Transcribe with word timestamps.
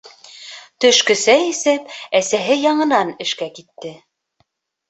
Төшкө 0.85 1.15
сәй 1.23 1.45
эсеп, 1.51 1.93
әсәһе 2.21 2.57
яңынан 2.63 3.15
эшкә 3.27 3.51
китте. 3.61 3.93